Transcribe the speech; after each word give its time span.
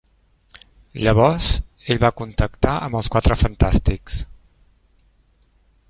Llavors 1.07 1.49
ell 1.95 2.01
va 2.05 2.11
contactar 2.21 2.73
amb 2.87 2.99
els 3.01 3.13
Quatre 3.17 3.39
Fantàstics. 3.43 4.19